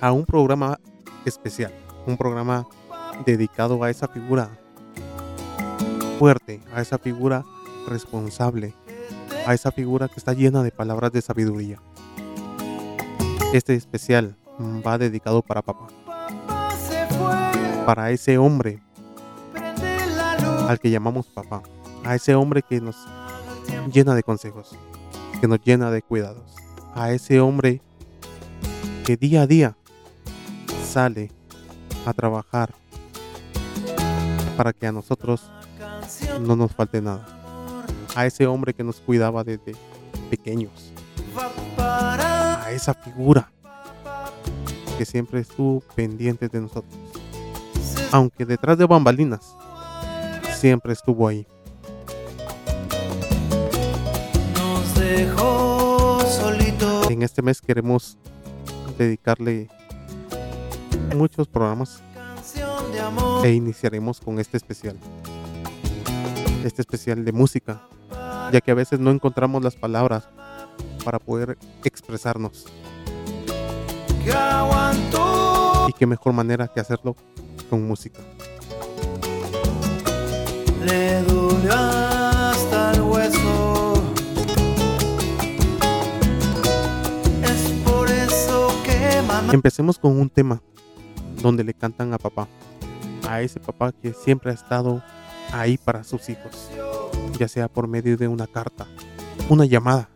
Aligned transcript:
a 0.00 0.12
un 0.12 0.24
programa 0.24 0.78
especial, 1.24 1.72
un 2.06 2.16
programa 2.16 2.66
dedicado 3.26 3.82
a 3.84 3.90
esa 3.90 4.08
figura 4.08 4.50
fuerte, 6.18 6.60
a 6.74 6.80
esa 6.80 6.98
figura 6.98 7.44
responsable, 7.88 8.74
a 9.46 9.54
esa 9.54 9.70
figura 9.70 10.08
que 10.08 10.16
está 10.16 10.32
llena 10.32 10.62
de 10.62 10.70
palabras 10.70 11.12
de 11.12 11.20
sabiduría. 11.20 11.80
Este 13.52 13.74
especial 13.74 14.36
va 14.86 14.96
dedicado 14.96 15.42
para 15.42 15.62
papá, 15.62 15.88
para 17.84 18.10
ese 18.10 18.38
hombre 18.38 18.82
al 20.68 20.78
que 20.78 20.90
llamamos 20.90 21.26
papá, 21.26 21.62
a 22.04 22.14
ese 22.14 22.34
hombre 22.34 22.62
que 22.62 22.80
nos 22.80 22.96
llena 23.92 24.14
de 24.14 24.22
consejos, 24.22 24.76
que 25.40 25.48
nos 25.48 25.60
llena 25.62 25.90
de 25.90 26.00
cuidados, 26.00 26.54
a 26.94 27.12
ese 27.12 27.40
hombre 27.40 27.82
que 29.04 29.16
día 29.16 29.42
a 29.42 29.46
día 29.46 29.76
sale 30.90 31.30
a 32.04 32.12
trabajar 32.12 32.74
para 34.56 34.72
que 34.72 34.88
a 34.88 34.92
nosotros 34.92 35.48
no 36.40 36.56
nos 36.56 36.72
falte 36.72 37.00
nada, 37.00 37.24
a 38.16 38.26
ese 38.26 38.44
hombre 38.48 38.74
que 38.74 38.82
nos 38.82 39.00
cuidaba 39.00 39.44
desde 39.44 39.76
pequeños, 40.30 40.92
a 41.78 42.66
esa 42.72 42.92
figura 42.92 43.52
que 44.98 45.04
siempre 45.04 45.38
estuvo 45.40 45.80
pendiente 45.94 46.48
de 46.48 46.60
nosotros, 46.60 46.98
aunque 48.10 48.44
detrás 48.44 48.76
de 48.76 48.86
bambalinas 48.86 49.54
siempre 50.56 50.92
estuvo 50.92 51.28
ahí. 51.28 51.46
nos 54.56 54.94
dejó 54.96 56.20
solitos. 56.26 57.08
En 57.08 57.22
este 57.22 57.42
mes 57.42 57.60
queremos 57.60 58.18
dedicarle 58.98 59.68
muchos 61.14 61.48
programas 61.48 62.02
e 63.44 63.52
iniciaremos 63.52 64.20
con 64.20 64.38
este 64.38 64.56
especial. 64.56 64.96
Este 66.64 66.82
especial 66.82 67.24
de 67.24 67.32
música, 67.32 67.82
ya 68.52 68.60
que 68.60 68.70
a 68.70 68.74
veces 68.74 69.00
no 69.00 69.10
encontramos 69.10 69.62
las 69.62 69.76
palabras 69.76 70.28
para 71.04 71.18
poder 71.18 71.56
expresarnos. 71.84 72.66
Y 75.88 75.92
qué 75.94 76.06
mejor 76.06 76.32
manera 76.32 76.68
que 76.68 76.80
hacerlo 76.80 77.16
con 77.68 77.86
música. 77.86 78.20
Le 80.84 81.22
dolió 81.22 81.72
hasta 81.72 82.92
el 82.92 83.00
hueso. 83.02 83.94
Es 87.42 87.72
por 87.84 88.08
eso 88.10 88.70
que 88.84 89.22
Empecemos 89.52 89.98
con 89.98 90.18
un 90.18 90.28
tema 90.28 90.62
donde 91.42 91.64
le 91.64 91.74
cantan 91.74 92.12
a 92.12 92.18
papá, 92.18 92.48
a 93.28 93.42
ese 93.42 93.60
papá 93.60 93.92
que 93.92 94.12
siempre 94.12 94.50
ha 94.50 94.54
estado 94.54 95.02
ahí 95.52 95.78
para 95.78 96.04
sus 96.04 96.28
hijos, 96.28 96.70
ya 97.38 97.48
sea 97.48 97.68
por 97.68 97.88
medio 97.88 98.16
de 98.16 98.28
una 98.28 98.46
carta, 98.46 98.86
una 99.48 99.64
llamada, 99.64 100.08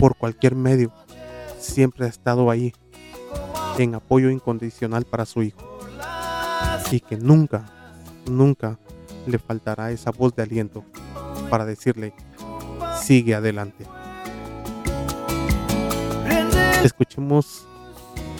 por 0.00 0.16
cualquier 0.16 0.54
medio, 0.54 0.92
siempre 1.58 2.06
ha 2.06 2.08
estado 2.08 2.50
ahí 2.50 2.72
en 3.78 3.94
apoyo 3.94 4.30
incondicional 4.30 5.04
para 5.04 5.26
su 5.26 5.42
hijo 5.42 5.78
y 6.90 7.00
que 7.00 7.16
nunca, 7.16 7.70
nunca 8.28 8.78
le 9.26 9.38
faltará 9.38 9.90
esa 9.90 10.10
voz 10.10 10.34
de 10.34 10.42
aliento 10.42 10.84
para 11.50 11.64
decirle, 11.64 12.14
sigue 13.00 13.34
adelante. 13.34 13.84
Escuchemos 16.82 17.67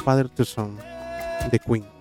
Father 0.09 0.27
to 0.27 0.43
Son 0.43 0.75
de 1.53 1.59
Queen. 1.59 1.98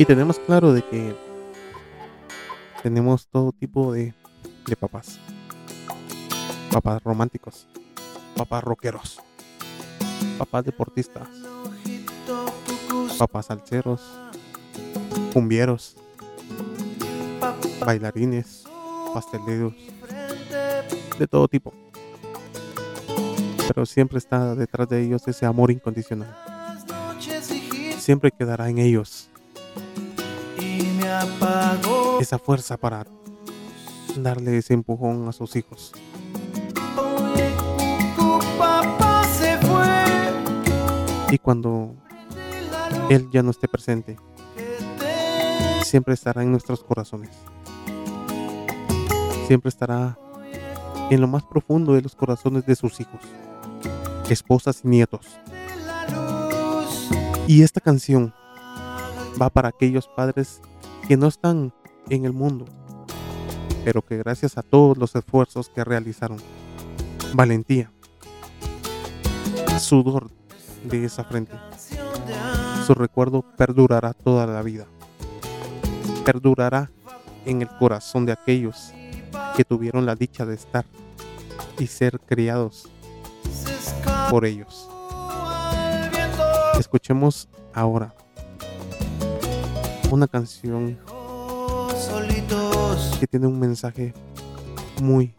Y 0.00 0.06
tenemos 0.06 0.38
claro 0.38 0.72
de 0.72 0.80
que 0.80 1.14
tenemos 2.82 3.26
todo 3.26 3.52
tipo 3.52 3.92
de, 3.92 4.14
papás. 4.80 5.18
Papás 6.72 7.02
románticos, 7.02 7.66
papás 8.34 8.64
rockeros, 8.64 9.20
papás 10.38 10.64
deportistas, 10.64 11.28
papás 13.18 13.44
salseros, 13.44 14.00
cumbieros, 15.34 15.98
bailarines, 17.84 18.64
pasteleros, 19.12 19.74
de 21.18 21.26
todo 21.26 21.46
tipo. 21.46 21.74
Pero 23.68 23.84
siempre 23.84 24.16
está 24.16 24.54
detrás 24.54 24.88
de 24.88 25.02
ellos 25.02 25.28
ese 25.28 25.44
amor 25.44 25.70
incondicional. 25.70 26.34
Siempre 27.98 28.30
quedará 28.30 28.70
en 28.70 28.78
ellos 28.78 29.29
apagó. 31.20 32.18
esa 32.20 32.38
fuerza 32.38 32.76
para 32.76 33.06
darle 34.16 34.58
ese 34.58 34.74
empujón 34.74 35.28
a 35.28 35.32
sus 35.32 35.56
hijos. 35.56 35.92
Y 41.30 41.38
cuando 41.38 41.94
Él 43.08 43.28
ya 43.30 43.42
no 43.42 43.50
esté 43.50 43.68
presente, 43.68 44.16
siempre 45.84 46.14
estará 46.14 46.42
en 46.42 46.50
nuestros 46.50 46.82
corazones. 46.82 47.30
Siempre 49.46 49.68
estará 49.68 50.18
en 51.10 51.20
lo 51.20 51.26
más 51.26 51.42
profundo 51.44 51.94
de 51.94 52.02
los 52.02 52.14
corazones 52.14 52.66
de 52.66 52.76
sus 52.76 53.00
hijos, 53.00 53.20
esposas 54.28 54.82
y 54.84 54.88
nietos. 54.88 55.26
Y 57.46 57.62
esta 57.62 57.80
canción 57.80 58.32
va 59.40 59.50
para 59.50 59.68
aquellos 59.68 60.06
padres 60.08 60.60
que 61.10 61.16
no 61.16 61.26
están 61.26 61.74
en 62.08 62.24
el 62.24 62.32
mundo, 62.32 62.66
pero 63.84 64.00
que 64.00 64.16
gracias 64.16 64.56
a 64.56 64.62
todos 64.62 64.96
los 64.96 65.16
esfuerzos 65.16 65.68
que 65.68 65.82
realizaron, 65.82 66.38
valentía, 67.34 67.90
sudor 69.80 70.30
de 70.84 71.04
esa 71.04 71.24
frente, 71.24 71.56
su 72.86 72.94
recuerdo 72.94 73.42
perdurará 73.42 74.12
toda 74.12 74.46
la 74.46 74.62
vida. 74.62 74.86
Perdurará 76.24 76.92
en 77.44 77.62
el 77.62 77.68
corazón 77.70 78.24
de 78.24 78.30
aquellos 78.30 78.92
que 79.56 79.64
tuvieron 79.64 80.06
la 80.06 80.14
dicha 80.14 80.46
de 80.46 80.54
estar 80.54 80.84
y 81.76 81.88
ser 81.88 82.20
criados 82.20 82.88
por 84.30 84.44
ellos. 84.44 84.88
Escuchemos 86.78 87.48
ahora 87.74 88.14
una 90.10 90.26
canción 90.26 90.98
que 93.18 93.26
tiene 93.26 93.46
un 93.46 93.58
mensaje 93.58 94.12
muy, 95.00 95.34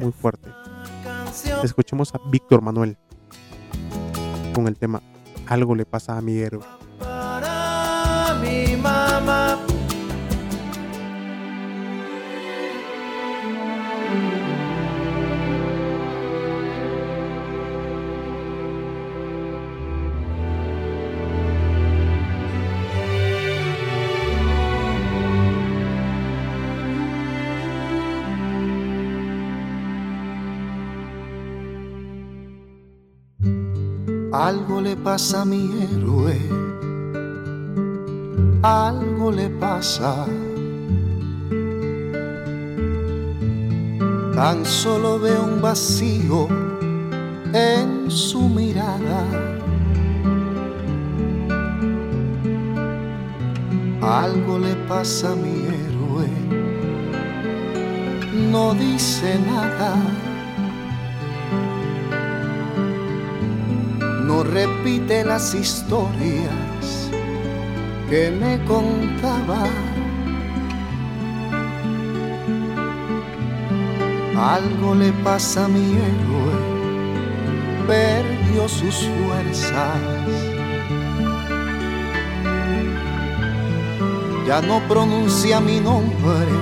muy 0.00 0.12
fuerte. 0.12 0.50
Escuchemos 1.62 2.14
a 2.14 2.20
Víctor 2.30 2.62
Manuel 2.62 2.96
con 4.54 4.66
el 4.66 4.76
tema 4.76 5.02
Algo 5.46 5.74
le 5.74 5.84
pasa 5.84 6.16
a 6.16 6.20
mi 6.20 6.38
héroe. 6.38 6.64
para 6.98 8.34
mi 8.42 8.76
mamá. 8.76 9.69
Algo 34.80 34.88
le 34.88 34.96
pasa 34.96 35.42
a 35.42 35.44
mi 35.44 35.70
héroe, 35.82 36.38
algo 38.62 39.30
le 39.30 39.50
pasa. 39.50 40.24
Tan 44.34 44.64
solo 44.64 45.18
veo 45.18 45.44
un 45.44 45.60
vacío 45.60 46.48
en 47.52 48.10
su 48.10 48.48
mirada. 48.48 49.22
Algo 54.00 54.58
le 54.58 54.74
pasa 54.88 55.32
a 55.32 55.36
mi 55.36 55.56
héroe, 55.76 56.26
no 58.50 58.72
dice 58.72 59.38
nada. 59.46 60.29
No 64.30 64.44
repite 64.44 65.24
las 65.24 65.54
historias 65.54 67.10
que 68.08 68.30
me 68.30 68.64
contaba. 68.64 69.64
Algo 74.56 74.94
le 74.94 75.10
pasa 75.24 75.64
a 75.64 75.68
mi 75.68 75.86
héroe, 76.08 76.56
perdió 77.88 78.68
sus 78.68 78.96
fuerzas. 79.16 80.00
Ya 84.46 84.62
no 84.62 84.76
pronuncia 84.86 85.58
mi 85.60 85.80
nombre, 85.80 86.52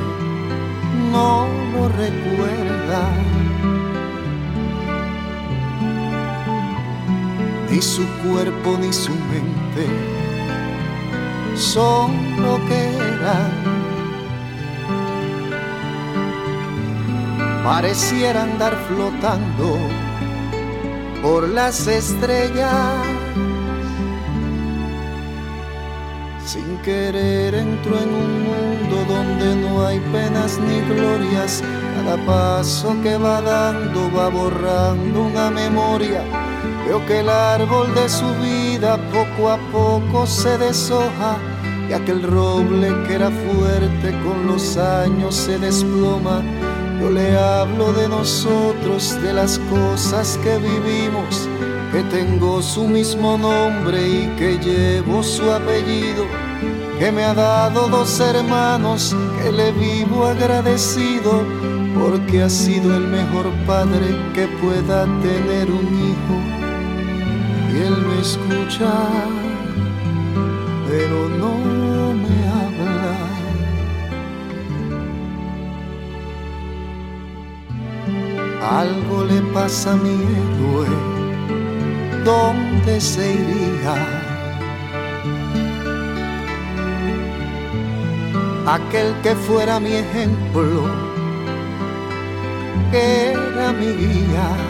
no 1.12 1.46
lo 1.72 1.88
recuerda. 2.04 3.38
Ni 7.70 7.82
su 7.82 8.06
cuerpo 8.22 8.78
ni 8.78 8.92
su 8.92 9.10
mente 9.10 9.87
son 11.54 12.12
lo 12.40 12.56
que 12.66 12.96
eran. 12.96 13.52
Pareciera 17.64 18.44
andar 18.44 18.75
flotando 18.88 19.76
por 21.20 21.48
las 21.48 21.87
estrellas. 21.87 22.94
Sin 26.46 26.78
querer 26.78 27.54
entró 27.54 27.98
en 27.98 28.08
un 28.08 28.44
mundo 28.44 29.04
donde 29.06 29.56
no 29.56 29.87
hay 29.87 29.98
penas 30.12 30.58
ni 30.58 30.80
glorias. 30.94 31.62
Cada 31.96 32.16
paso 32.25 32.96
que 33.02 33.18
va 33.18 33.42
dando 33.42 34.10
va 34.16 34.28
borrando 34.28 35.25
una 35.25 35.50
memoria 35.50 36.48
Veo 36.88 37.04
que 37.04 37.21
el 37.21 37.28
árbol 37.28 37.95
de 37.95 38.09
su 38.09 38.25
vida 38.37 38.97
poco 39.12 39.50
a 39.50 39.59
poco 39.71 40.26
se 40.26 40.57
deshoja 40.57 41.37
y 41.87 41.92
aquel 41.92 42.23
roble 42.23 42.88
que 43.07 43.16
era 43.16 43.30
fuerte 43.30 44.18
con 44.25 44.47
los 44.47 44.78
años 44.78 45.35
se 45.35 45.59
desploma. 45.59 46.42
Yo 46.99 47.11
le 47.11 47.37
hablo 47.37 47.92
de 47.92 48.09
nosotros, 48.09 49.21
de 49.21 49.35
las 49.35 49.59
cosas 49.71 50.38
que 50.42 50.57
vivimos, 50.57 51.47
que 51.92 52.02
tengo 52.04 52.62
su 52.62 52.88
mismo 52.88 53.37
nombre 53.37 54.00
y 54.09 54.26
que 54.38 54.57
llevo 54.57 55.23
su 55.23 55.42
apellido, 55.52 56.25
que 56.99 57.12
me 57.12 57.23
ha 57.23 57.35
dado 57.35 57.88
dos 57.88 58.18
hermanos, 58.18 59.14
que 59.42 59.52
le 59.52 59.73
vivo 59.73 60.25
agradecido, 60.25 61.45
porque 62.00 62.45
ha 62.45 62.49
sido 62.49 62.97
el 62.97 63.09
mejor 63.09 63.52
padre 63.66 64.07
que 64.33 64.49
pueda 64.62 65.04
tener 65.21 65.71
un 65.71 65.85
hijo 65.85 66.58
él 67.87 67.97
me 68.08 68.20
escucha, 68.20 68.92
pero 70.88 71.28
no 71.40 71.52
me 72.23 72.37
habla. 72.58 73.16
Algo 78.80 79.25
le 79.25 79.40
pasa 79.52 79.92
a 79.92 79.97
mi 79.97 80.14
héroe, 80.38 80.88
¿dónde 82.25 83.00
se 83.00 83.32
iría? 83.35 83.97
Aquel 88.66 89.14
que 89.23 89.35
fuera 89.35 89.80
mi 89.80 89.92
ejemplo, 89.92 90.85
que 92.90 93.32
era 93.32 93.73
mi 93.73 93.90
guía. 94.00 94.67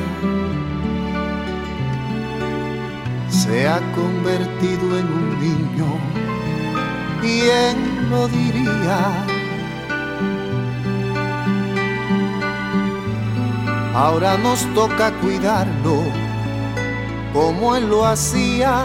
Se 3.48 3.66
ha 3.66 3.80
convertido 3.92 4.98
en 4.98 5.06
un 5.06 5.40
niño. 5.40 5.86
¿Quién 7.22 8.10
lo 8.10 8.28
diría? 8.28 9.00
Ahora 13.94 14.36
nos 14.36 14.60
toca 14.74 15.10
cuidarlo 15.22 16.02
como 17.32 17.74
él 17.74 17.88
lo 17.88 18.04
hacía. 18.04 18.82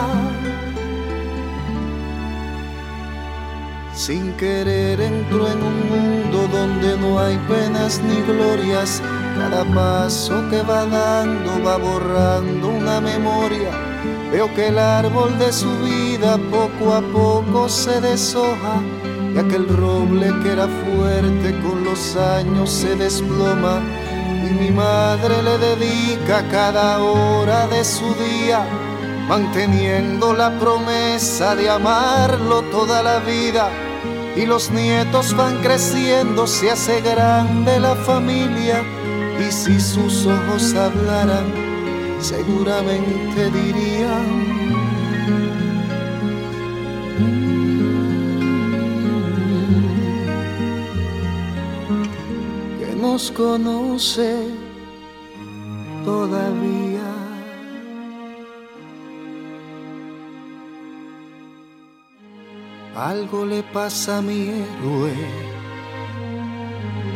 Sin 3.93 4.33
querer 4.33 4.99
entro 5.01 5.47
en 5.47 5.59
un 5.61 5.77
mundo 5.91 6.47
donde 6.51 6.97
no 6.97 7.19
hay 7.19 7.37
penas 7.49 8.01
ni 8.01 8.15
glorias. 8.31 9.01
Cada 9.37 9.63
paso 9.65 10.33
que 10.49 10.61
va 10.61 10.85
dando 10.85 11.51
va 11.63 11.77
borrando 11.77 12.69
una 12.69 13.01
memoria. 13.01 13.52
Veo 14.33 14.51
que 14.55 14.69
el 14.69 14.79
árbol 14.79 15.37
de 15.37 15.53
su 15.53 15.69
vida 15.77 16.39
poco 16.49 16.95
a 16.95 17.01
poco 17.01 17.69
se 17.69 18.01
deshoja 18.01 18.81
y 19.31 19.37
aquel 19.37 19.67
roble 19.67 20.33
que 20.41 20.53
era 20.53 20.67
fuerte 20.67 21.59
con 21.61 21.83
los 21.83 22.15
años 22.15 22.71
se 22.71 22.95
desploma 22.95 23.79
y 24.43 24.51
mi 24.55 24.71
madre 24.71 25.35
le 25.43 25.59
dedica 25.59 26.43
cada 26.49 27.03
hora 27.03 27.67
de 27.67 27.85
su 27.85 28.11
día 28.15 28.65
manteniendo 29.27 30.33
la 30.33 30.57
promesa 30.57 31.55
de 31.55 31.69
amarlo 31.69 32.63
toda 32.71 33.03
la 33.03 33.19
vida. 33.19 33.69
Y 34.35 34.47
los 34.47 34.71
nietos 34.71 35.37
van 35.37 35.61
creciendo, 35.61 36.47
se 36.47 36.71
hace 36.71 37.01
grande 37.01 37.79
la 37.79 37.95
familia 37.95 38.81
y 39.39 39.51
si 39.51 39.79
sus 39.79 40.25
ojos 40.25 40.73
hablaran 40.73 41.72
seguramente 42.23 43.51
dirían 43.51 44.27
que 52.79 52.95
nos 52.95 53.29
conoce 53.31 54.47
todavía. 56.05 57.11
Algo 62.95 63.45
le 63.45 63.63
pasa 63.63 64.19
a 64.19 64.21
mi 64.21 64.47
héroe, 64.47 65.13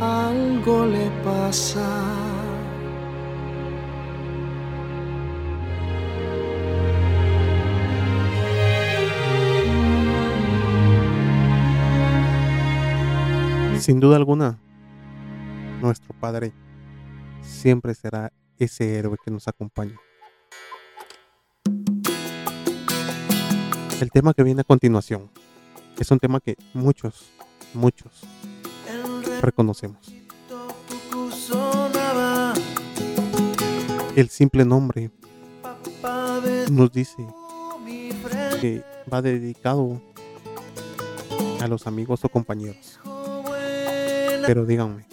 algo 0.01 0.85
le 0.85 1.09
pasa. 1.23 2.36
Sin 13.87 14.01
duda 14.01 14.17
alguna, 14.17 14.59
nuestro 15.81 16.13
Padre 16.19 16.51
siempre 17.41 17.95
será 17.95 18.33
ese 18.59 18.99
héroe 18.99 19.15
que 19.23 19.31
nos 19.31 19.47
acompaña. 19.47 19.95
El 24.01 24.11
tema 24.11 24.33
que 24.33 24.43
viene 24.43 24.59
a 24.59 24.63
continuación 24.65 25.29
es 25.97 26.11
un 26.11 26.19
tema 26.19 26.41
que 26.41 26.57
muchos, 26.73 27.29
muchos 27.73 28.27
reconocemos. 29.41 30.13
El 34.17 34.27
simple 34.27 34.65
nombre 34.65 35.11
nos 36.69 36.91
dice 36.91 37.25
que 38.59 38.83
va 39.09 39.21
dedicado 39.21 40.01
a 41.61 41.67
los 41.67 41.87
amigos 41.87 42.25
o 42.25 42.27
compañeros. 42.27 42.99
Pero 44.47 44.65
díganme, 44.65 45.05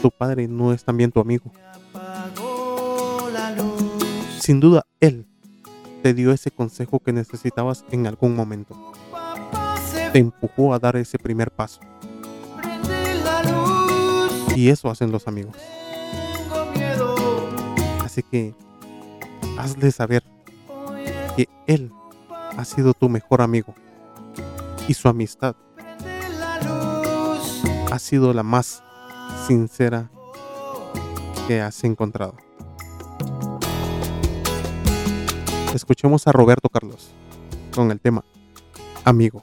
tu 0.00 0.12
padre 0.12 0.46
no 0.46 0.72
es 0.72 0.84
también 0.84 1.10
tu 1.10 1.18
amigo. 1.18 1.50
Sin 4.38 4.60
duda, 4.60 4.86
él 5.00 5.26
te 6.04 6.14
dio 6.14 6.30
ese 6.30 6.52
consejo 6.52 7.00
que 7.00 7.12
necesitabas 7.12 7.84
en 7.90 8.06
algún 8.06 8.36
momento. 8.36 8.76
Te 10.12 10.20
empujó 10.20 10.72
a 10.72 10.78
dar 10.78 10.94
ese 10.94 11.18
primer 11.18 11.50
paso. 11.50 11.80
Y 14.54 14.68
eso 14.68 14.88
hacen 14.88 15.10
los 15.10 15.26
amigos. 15.26 15.56
Así 18.04 18.22
que 18.22 18.54
hazle 19.58 19.90
saber 19.90 20.22
que 21.36 21.48
él 21.66 21.90
ha 22.56 22.64
sido 22.64 22.94
tu 22.94 23.08
mejor 23.08 23.42
amigo. 23.42 23.74
Y 24.86 24.94
su 24.94 25.08
amistad 25.08 25.56
ha 27.90 27.98
sido 27.98 28.32
la 28.32 28.42
más 28.42 28.82
sincera 29.46 30.10
que 31.46 31.60
has 31.60 31.82
encontrado. 31.84 32.34
Escuchemos 35.74 36.26
a 36.26 36.32
Roberto 36.32 36.68
Carlos 36.68 37.10
con 37.74 37.90
el 37.90 38.00
tema 38.00 38.24
Amigo. 39.04 39.42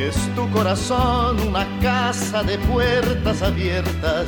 Es 0.00 0.16
tu 0.34 0.48
corazón 0.50 1.38
una 1.46 1.66
casa 1.80 2.42
de 2.42 2.56
puertas 2.58 3.42
abiertas. 3.42 4.26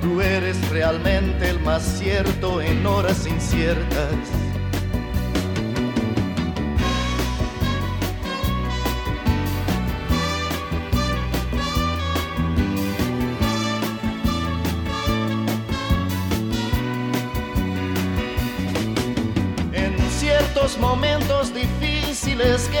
Tú 0.00 0.20
eres 0.20 0.56
realmente 0.70 1.50
el 1.50 1.58
más 1.58 1.82
cierto 1.82 2.62
en 2.62 2.86
horas 2.86 3.26
inciertas. 3.26 4.14
momentos 20.78 21.52
difíciles 21.52 22.68
que 22.68 22.80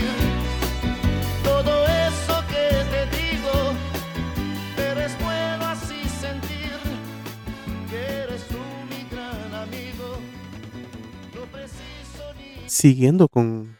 Siguiendo 12.71 13.27
con 13.27 13.77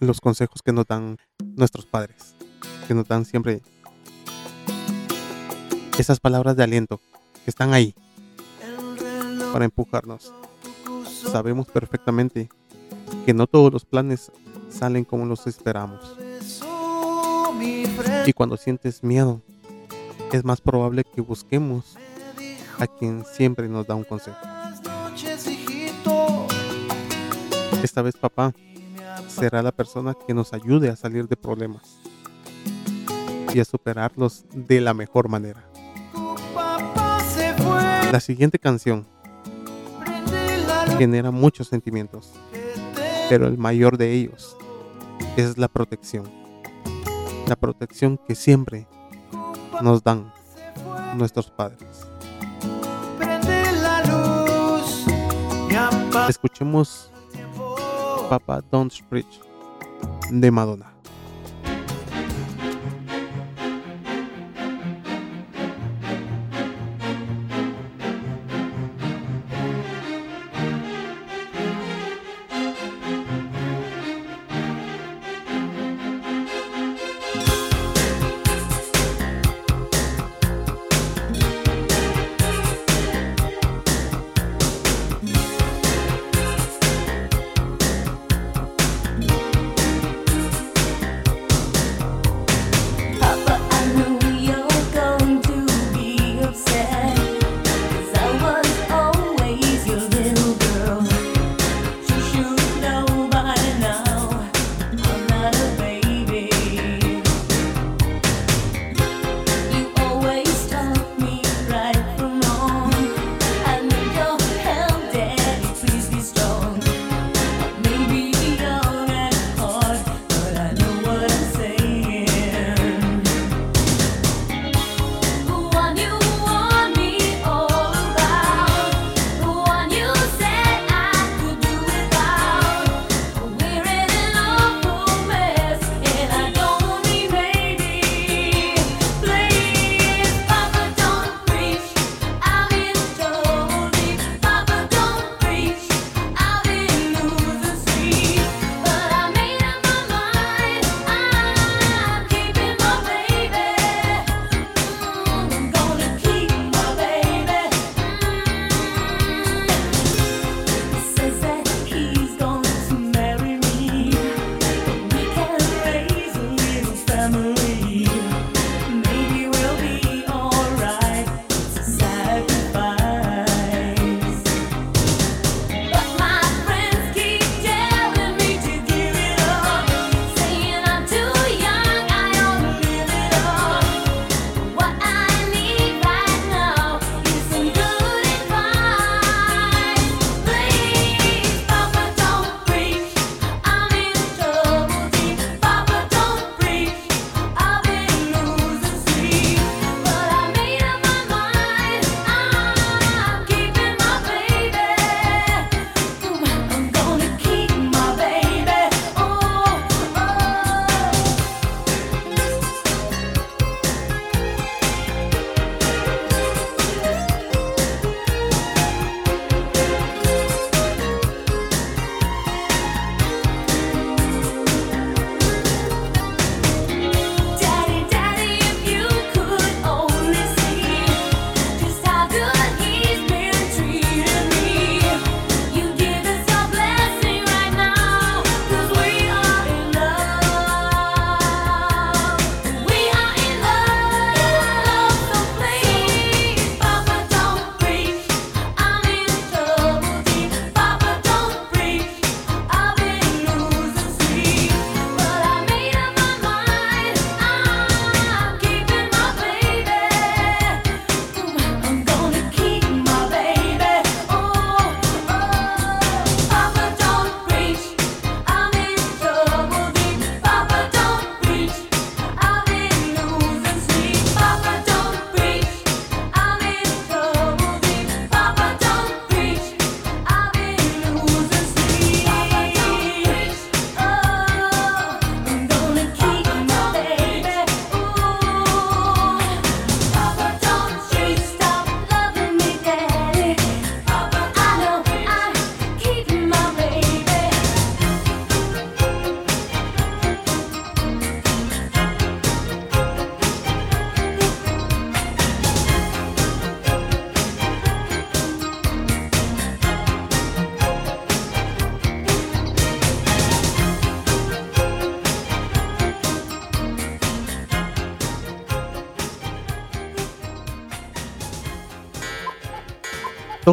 los 0.00 0.20
consejos 0.20 0.60
que 0.62 0.70
nos 0.70 0.84
dan 0.86 1.16
nuestros 1.56 1.86
padres, 1.86 2.34
que 2.86 2.92
nos 2.92 3.08
dan 3.08 3.24
siempre 3.24 3.62
esas 5.98 6.20
palabras 6.20 6.54
de 6.54 6.62
aliento 6.62 7.00
que 7.42 7.50
están 7.50 7.72
ahí 7.72 7.94
para 9.50 9.64
empujarnos. 9.64 10.34
Sabemos 11.32 11.68
perfectamente 11.68 12.50
que 13.24 13.32
no 13.32 13.46
todos 13.46 13.72
los 13.72 13.86
planes 13.86 14.30
salen 14.68 15.06
como 15.06 15.24
los 15.24 15.46
esperamos. 15.46 16.14
Y 18.26 18.32
cuando 18.34 18.58
sientes 18.58 19.02
miedo, 19.02 19.40
es 20.32 20.44
más 20.44 20.60
probable 20.60 21.02
que 21.02 21.22
busquemos 21.22 21.96
a 22.78 22.86
quien 22.86 23.24
siempre 23.24 23.68
nos 23.68 23.86
da 23.86 23.94
un 23.94 24.04
consejo. 24.04 24.47
Esta 27.82 28.02
vez 28.02 28.16
papá 28.16 28.52
será 29.28 29.62
la 29.62 29.72
persona 29.72 30.14
que 30.26 30.34
nos 30.34 30.52
ayude 30.52 30.88
a 30.88 30.96
salir 30.96 31.28
de 31.28 31.36
problemas 31.36 31.98
y 33.54 33.60
a 33.60 33.64
superarlos 33.64 34.44
de 34.52 34.80
la 34.80 34.94
mejor 34.94 35.28
manera. 35.28 35.64
La 38.12 38.20
siguiente 38.20 38.58
canción 38.58 39.06
genera 40.98 41.30
muchos 41.30 41.68
sentimientos, 41.68 42.32
pero 43.28 43.46
el 43.46 43.58
mayor 43.58 43.96
de 43.96 44.12
ellos 44.12 44.56
es 45.36 45.56
la 45.56 45.68
protección. 45.68 46.24
La 47.46 47.54
protección 47.54 48.18
que 48.26 48.34
siempre 48.34 48.88
nos 49.82 50.02
dan 50.02 50.32
nuestros 51.16 51.50
padres. 51.50 52.08
Escuchemos 56.28 57.10
Papa 58.28 58.62
Don't 58.70 58.92
Preach 59.08 59.40
de 60.30 60.50
Madonna. 60.50 60.97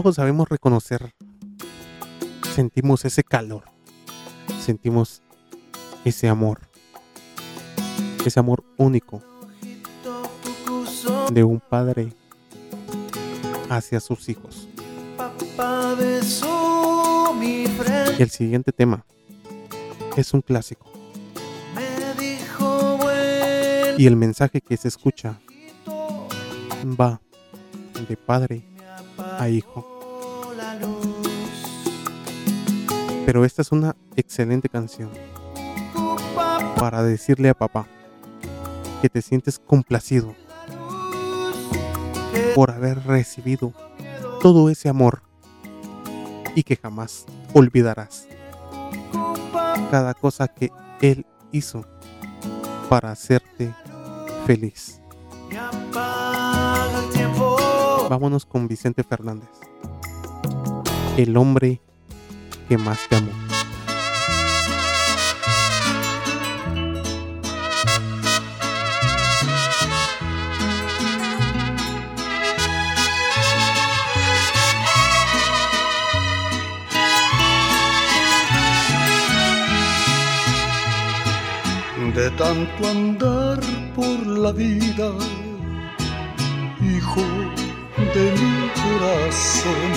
Todos 0.02 0.16
sabemos 0.16 0.50
reconocer, 0.50 1.16
sentimos 2.54 3.06
ese 3.06 3.24
calor, 3.24 3.64
sentimos 4.60 5.22
ese 6.04 6.28
amor, 6.28 6.60
ese 8.26 8.38
amor 8.38 8.66
único 8.76 9.24
de 11.32 11.46
un 11.46 11.62
padre 11.62 12.12
hacia 13.70 14.02
sus 14.02 14.28
hijos. 14.28 14.68
Y 18.20 18.22
el 18.22 18.30
siguiente 18.30 18.74
tema 18.74 19.06
es 20.18 20.34
un 20.34 20.42
clásico. 20.42 20.92
Y 23.98 24.08
el 24.08 24.18
mensaje 24.18 24.60
que 24.60 24.76
se 24.76 24.90
escucha 24.90 25.40
va 26.84 27.22
de 28.10 28.18
padre 28.18 28.75
a 29.40 29.50
hijo. 29.50 29.86
Pero 33.26 33.44
esta 33.44 33.62
es 33.62 33.72
una 33.72 33.96
excelente 34.16 34.70
canción 34.70 35.10
para 36.78 37.04
decirle 37.04 37.50
a 37.50 37.54
papá 37.54 37.88
que 39.02 39.10
te 39.10 39.22
sientes 39.22 39.60
complacido 39.60 40.36
por 42.54 42.72
haber 42.72 43.04
recibido 43.06 43.74
todo 44.42 44.70
ese 44.70 44.90
amor 44.90 45.24
y 46.54 46.64
que 46.64 46.76
jamás 46.76 47.26
olvidarás 47.54 48.28
cada 49.92 50.14
cosa 50.14 50.48
que 50.48 50.72
él 51.02 51.26
hizo 51.52 51.86
para 52.90 53.12
hacerte 53.12 53.74
feliz. 54.46 55.02
Vámonos 58.10 58.46
con 58.46 58.68
Vicente 58.68 59.04
Fernández, 59.04 59.50
el 61.18 61.36
hombre 61.38 61.82
que 62.70 62.78
más 62.78 63.00
te 63.10 63.16
amó. 63.16 63.32
de 82.16 82.32
tanto 82.32 82.88
andar 82.88 83.60
por 83.94 84.26
la 84.26 84.54
vida, 84.54 85.12
hijo 86.82 87.22
de 88.16 88.32
mi 88.32 88.70
corazón. 88.82 89.92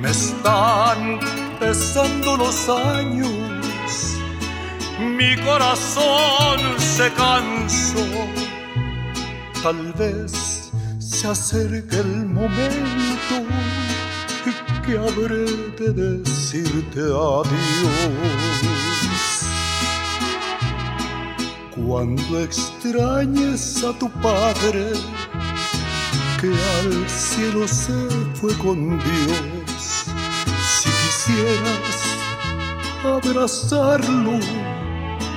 Me 0.00 0.10
están 0.10 1.18
pesando 1.58 2.36
los 2.36 2.68
años, 2.68 4.16
mi 5.18 5.36
corazón 5.44 6.58
se 6.78 7.12
cansó. 7.12 8.06
Tal 9.62 9.92
vez 9.94 10.70
se 10.98 11.26
acerque 11.26 11.96
el 11.96 12.26
momento 12.26 13.36
que 14.86 14.96
habré 14.96 15.46
de 15.80 15.92
decirte 15.92 17.00
adiós. 17.00 17.48
Cuando 21.74 22.40
extrañes 22.40 23.82
a 23.82 23.92
tu 23.98 24.08
padre, 24.22 24.92
que 26.40 26.48
al 26.48 27.08
cielo 27.08 27.68
se 27.68 27.92
fue 28.34 28.56
con 28.56 28.98
Dios, 28.98 30.06
si 30.72 30.88
quisieras 30.88 31.98
abrazarlo 33.04 34.38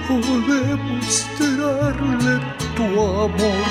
o 0.09 0.15
demostrarle 0.47 2.39
tu 2.75 2.83
amor, 2.83 3.65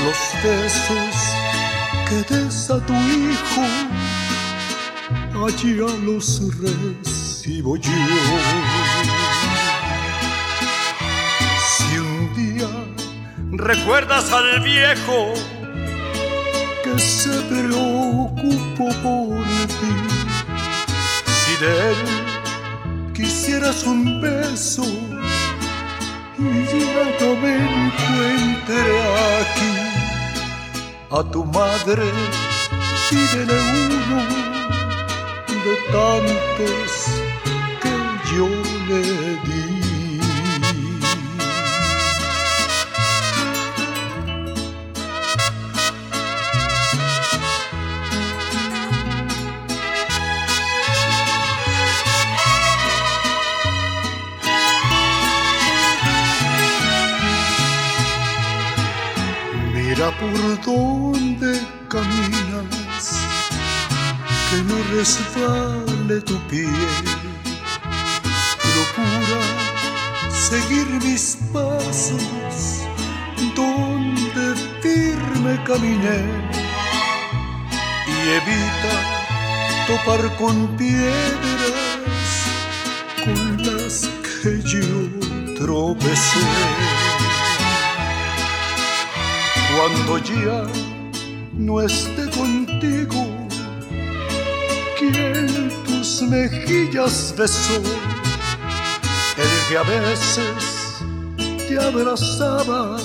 los 0.00 0.20
besos 0.42 1.14
que 2.08 2.34
des 2.34 2.70
a 2.70 2.78
tu 2.84 2.94
hijo, 2.94 3.62
allá 5.46 5.88
los 6.04 6.26
recibo 6.58 7.76
yo. 7.76 7.92
Si 11.68 11.98
un 11.98 12.34
día 12.34 12.70
recuerdas 13.52 14.32
al 14.32 14.60
viejo 14.62 15.34
que 16.92 16.98
se 16.98 17.30
preocupó 17.42 18.88
por 19.02 19.44
ti, 19.78 19.94
si 21.24 21.64
de 21.64 21.90
él 21.90 23.12
quisieras 23.14 23.84
un 23.84 24.20
beso 24.20 24.84
ya 26.38 27.04
no 27.20 27.36
me 27.36 27.54
encuentre 27.56 29.00
aquí, 29.40 29.74
a 31.10 31.22
tu 31.30 31.44
madre 31.44 32.10
pídele 33.08 33.58
uno 33.84 34.22
de 35.64 35.74
tantos 35.92 36.92
que 37.80 38.36
yo 38.36 38.48
le 38.88 39.02
di. 39.44 39.61
Mira 60.02 60.18
por 60.18 60.64
dónde 60.64 61.60
caminas, 61.88 63.06
que 64.50 64.56
no 64.64 64.82
resbale 64.96 66.20
tu 66.22 66.36
pie. 66.48 66.66
Procura 68.64 69.42
seguir 70.32 70.88
mis 71.04 71.38
pasos 71.52 72.82
donde 73.54 74.56
firme 74.82 75.62
caminé 75.64 76.24
y 78.08 78.28
evita 78.40 78.94
topar 79.86 80.36
con 80.36 80.76
piedras 80.76 81.78
con 83.24 83.62
las 83.62 84.10
que 84.42 84.60
yo 84.62 85.54
tropecé 85.56 87.11
cuando 89.76 90.18
ya 90.18 90.64
no 91.52 91.80
esté 91.80 92.28
contigo, 92.30 93.26
quien 94.98 95.70
tus 95.84 96.22
mejillas 96.22 97.34
besó, 97.36 97.80
el 99.36 99.68
que 99.68 99.78
a 99.78 99.82
veces 99.82 101.02
te 101.68 101.78
abrazaba 101.78 102.98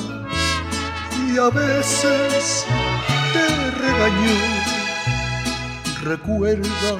y 1.27 1.37
a 1.37 1.49
veces 1.49 2.65
te 3.33 3.71
regañó. 3.71 4.37
Recuerda 6.03 6.93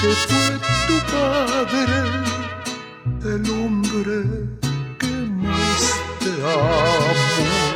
que 0.00 0.10
fue 0.26 0.48
tu 0.86 0.96
padre, 1.12 1.98
el 3.24 3.50
hombre 3.50 4.24
que 4.98 5.12
más 5.42 5.94
te 6.20 6.32
amó. 6.42 7.73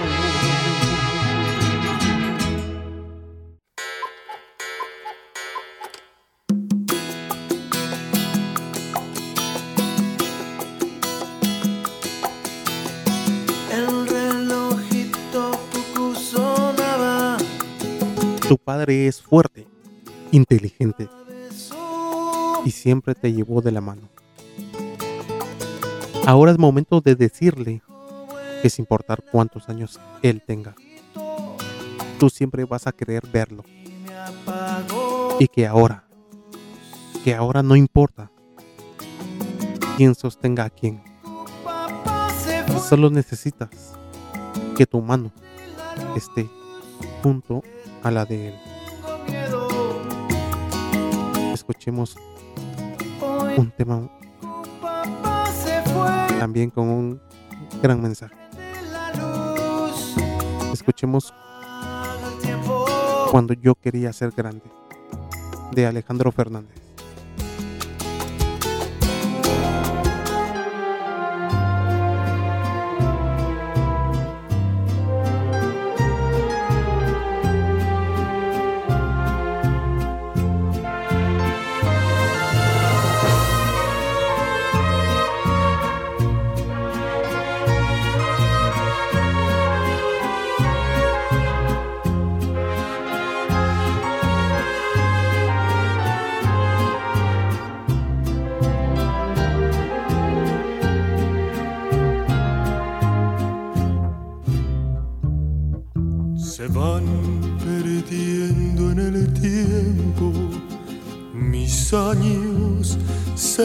Tu 18.49 18.57
padre 18.57 19.07
es 19.07 19.21
fuerte, 19.21 19.67
inteligente 20.33 21.07
y 22.65 22.71
siempre 22.71 23.15
te 23.15 23.31
llevó 23.31 23.61
de 23.61 23.73
la 23.73 23.83
mano. 23.83 24.09
Ahora 26.27 26.53
es 26.53 26.59
momento 26.59 27.03
de 27.03 27.15
decirle 27.15 27.83
que 28.63 28.71
sin 28.71 28.85
importar 28.85 29.23
cuántos 29.31 29.69
años 29.69 30.01
él 30.23 30.41
tenga, 30.41 30.75
tú 32.19 32.31
siempre 32.31 32.65
vas 32.65 32.87
a 32.87 32.93
querer 32.93 33.27
verlo 33.31 33.65
y 35.39 35.47
que 35.47 35.67
ahora, 35.67 36.05
que 37.25 37.35
ahora 37.35 37.63
no 37.63 37.77
importa 37.77 38.31
quién 39.99 40.15
sostenga 40.15 40.65
a 40.65 40.71
quién, 40.71 41.03
solo 42.89 43.11
necesitas 43.11 43.93
que 44.75 44.87
tu 44.87 45.03
mano 45.03 45.33
esté 46.17 46.49
junto 47.23 47.63
a 48.03 48.11
la 48.11 48.25
de 48.25 48.49
Él. 48.49 48.55
Escuchemos 51.53 52.17
un 53.57 53.71
tema 53.77 54.09
también 56.39 56.71
con 56.71 56.89
un 56.89 57.21
gran 57.83 58.01
mensaje. 58.01 58.35
Escuchemos 60.73 61.35
cuando 63.31 63.55
yo 63.55 63.75
quería 63.75 64.13
ser 64.13 64.31
grande 64.31 64.63
de 65.73 65.87
Alejandro 65.87 66.33
Fernández. 66.33 66.88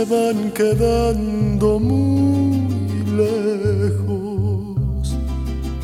Se 0.03 0.09
van 0.09 0.51
quedando 0.51 1.79
muy 1.79 3.03
lejos. 3.15 5.15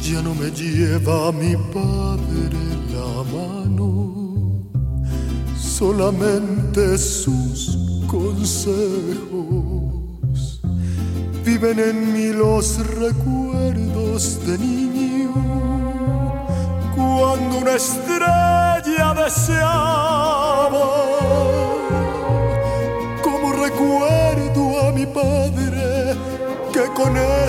Ya 0.01 0.21
no 0.21 0.35
me 0.35 0.51
lleva 0.51 1.31
mi 1.31 1.55
padre 1.73 2.59
la 2.93 3.23
mano, 3.35 4.65
solamente 5.57 6.97
sus 6.97 7.77
consejos. 8.07 8.75
Viven 11.45 11.79
en 11.79 12.13
mí 12.13 12.33
los 12.33 12.85
recuerdos 12.87 14.45
de 14.45 14.57
niño 14.57 15.33
cuando 16.95 17.59
una 17.59 17.75
estrella 17.75 19.13
deseaba. 19.15 19.98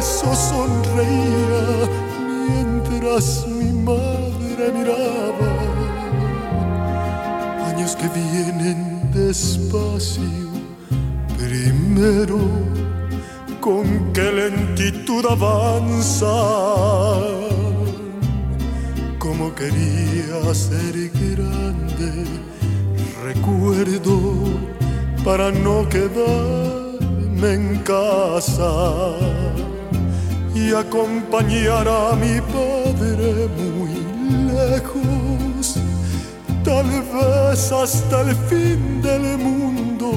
Eso 0.00 0.34
sonreía 0.34 1.64
mientras 2.26 3.46
mi 3.46 3.70
madre 3.70 4.72
miraba. 4.76 5.52
Años 7.68 7.94
que 7.96 8.08
vienen 8.08 9.10
despacio, 9.12 10.48
primero 11.36 12.38
con 13.60 14.10
qué 14.14 14.26
lentitud 14.32 15.26
avanzan 15.26 16.30
como 19.18 19.54
quería 19.54 20.54
ser 20.54 20.94
grande. 21.26 22.24
Recuerdo 23.22 24.16
para 25.22 25.50
no 25.50 25.86
quedarme 25.90 27.52
en 27.52 27.76
casa 27.84 29.39
y 30.54 30.72
acompañar 30.72 31.86
a 31.88 32.14
mi 32.16 32.40
padre 32.40 33.48
muy 33.56 33.94
lejos, 34.52 35.76
tal 36.64 36.86
vez 36.86 37.72
hasta 37.72 38.22
el 38.22 38.34
fin 38.48 39.02
del 39.02 39.38
mundo. 39.38 40.10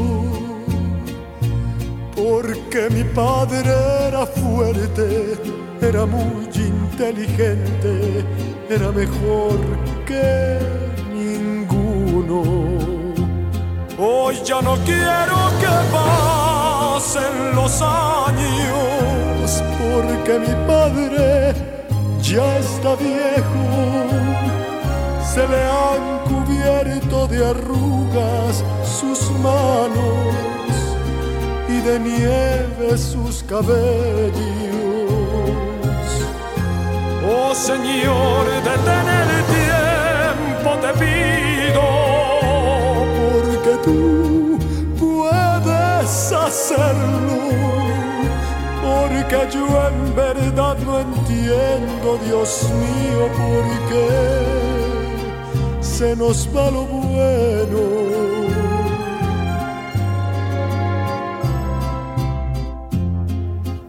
Porque 2.16 2.90
mi 2.90 3.04
padre 3.04 3.74
era 4.08 4.26
fuerte, 4.26 5.38
era 5.82 6.06
muy 6.06 6.48
inteligente, 6.56 8.26
era 8.70 8.92
mejor 8.92 9.60
que 10.06 10.60
ninguno. 11.14 12.44
Hoy 13.98 14.36
ya 14.44 14.62
no 14.62 14.76
quiero 14.86 15.38
que 15.60 15.74
pasen 15.92 17.56
los 17.56 17.82
años, 17.82 19.13
porque 19.52 20.40
mi 20.40 20.54
padre 20.68 21.54
ya 22.22 22.58
está 22.58 22.96
viejo. 22.96 23.66
Se 25.34 25.48
le 25.48 25.64
han 25.64 26.20
cubierto 26.30 27.28
de 27.28 27.46
arrugas 27.46 28.64
sus 29.00 29.32
manos 29.40 30.34
y 31.68 31.82
de 31.82 32.00
nieve 32.00 32.98
sus 32.98 33.44
cabellos. 33.44 34.34
Oh 37.26 37.54
Señor, 37.56 38.46
detén 38.70 39.08
el 39.22 39.32
tiempo, 39.58 40.70
te 40.84 40.92
pido, 41.04 41.86
porque 43.24 43.74
tú 43.84 44.60
puedes 45.00 46.32
hacerlo. 46.32 47.83
Porque 49.24 49.58
yo 49.58 49.66
en 49.88 50.16
verdad 50.16 50.78
no 50.86 51.00
entiendo, 51.00 52.20
Dios 52.26 52.70
mío, 52.74 53.30
por 53.38 53.64
qué 53.90 54.10
se 55.82 56.16
nos 56.16 56.50
va 56.56 56.72
lo 56.72 56.84
bueno. 56.84 57.80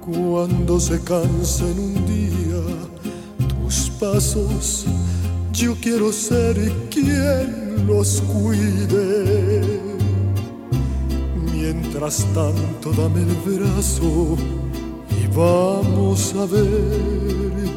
Cuando 0.01 0.79
se 0.79 1.03
cansen 1.03 1.79
un 1.79 2.07
día 2.07 2.63
tus 3.49 3.91
pasos, 3.99 4.87
yo 5.53 5.75
quiero 5.81 6.13
ser 6.13 6.57
quien 6.91 7.87
los 7.87 8.21
cuide. 8.23 9.81
Mientras 11.53 12.25
tanto, 12.35 12.93
dame 12.93 13.23
el 13.23 13.35
brazo 13.45 14.37
vamos 15.35 16.35
a 16.35 16.47
ver 16.47 17.69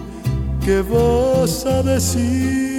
qué 0.63 0.81
vas 0.81 1.65
a 1.65 1.81
decirme. 1.81 2.77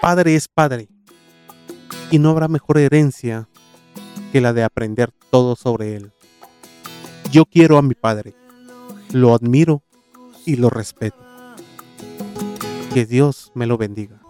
Padre 0.00 0.36
es 0.36 0.48
padre, 0.48 0.88
y 2.10 2.18
no 2.18 2.30
habrá 2.30 2.48
mejor 2.48 2.78
herencia 2.78 3.46
que 4.32 4.40
la 4.40 4.52
de 4.52 4.64
aprender 4.64 5.12
todo 5.30 5.56
sobre 5.56 5.96
él. 5.96 6.12
Yo 7.30 7.44
quiero 7.44 7.78
a 7.78 7.82
mi 7.82 7.94
padre, 7.94 8.34
lo 9.12 9.34
admiro 9.34 9.82
y 10.46 10.56
lo 10.56 10.70
respeto. 10.70 11.18
Que 12.94 13.06
Dios 13.06 13.52
me 13.54 13.66
lo 13.66 13.76
bendiga. 13.76 14.20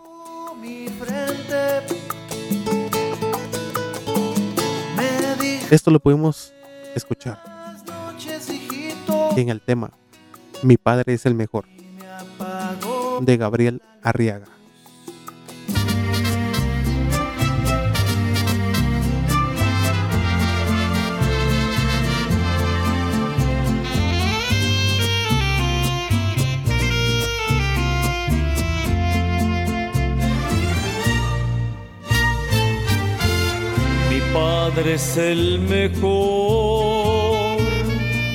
Esto 5.71 5.91
lo 5.91 6.01
podemos 6.01 6.53
escuchar 6.95 7.59
en 9.41 9.49
el 9.51 9.61
tema 9.61 9.93
Mi 10.63 10.77
padre 10.77 11.15
es 11.15 11.27
el 11.27 11.35
mejor 11.35 11.67
de 13.21 13.37
Gabriel 13.37 13.83
Arriaga. 14.03 14.47
Padre 34.69 34.95
es 34.95 35.17
el 35.17 35.61
mejor, 35.61 37.59